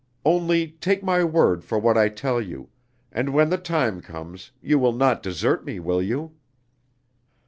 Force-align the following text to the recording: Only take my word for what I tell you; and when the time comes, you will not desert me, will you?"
Only 0.25 0.69
take 0.69 1.03
my 1.03 1.23
word 1.23 1.63
for 1.63 1.77
what 1.77 1.95
I 1.95 2.09
tell 2.09 2.41
you; 2.41 2.69
and 3.11 3.35
when 3.35 3.51
the 3.51 3.57
time 3.59 4.01
comes, 4.01 4.49
you 4.59 4.79
will 4.79 4.93
not 4.93 5.21
desert 5.21 5.63
me, 5.63 5.79
will 5.79 6.01
you?" 6.01 6.33